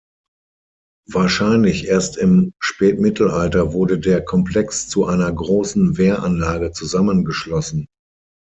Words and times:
Wahrscheinlich 1.11 1.85
erst 1.85 2.17
im 2.17 2.53
Spätmittelalter 2.59 3.71
wurde 3.71 3.99
der 3.99 4.25
Komplex 4.25 4.87
zu 4.89 5.05
einer 5.05 5.31
großen 5.31 5.95
Wehranlage 5.99 6.71
zusammengeschlossen. 6.71 7.85